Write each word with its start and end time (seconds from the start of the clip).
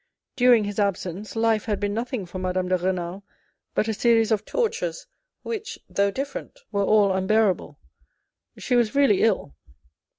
During 0.35 0.63
his 0.63 0.79
absence, 0.79 1.35
life 1.35 1.65
had 1.65 1.79
been 1.79 1.93
nothing 1.93 2.25
for 2.25 2.39
Madame 2.39 2.67
de 2.69 2.75
R£nal 2.75 3.21
but 3.75 3.87
a 3.87 3.93
series 3.93 4.31
of 4.31 4.45
tortures, 4.45 5.05
which, 5.43 5.77
though 5.87 6.09
different, 6.09 6.59
were 6.71 6.81
all 6.83 7.13
unbearable. 7.13 7.77
She 8.57 8.75
was 8.75 8.95
really 8.95 9.21
ill. 9.21 9.55